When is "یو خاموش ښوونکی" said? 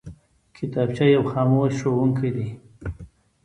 1.15-2.29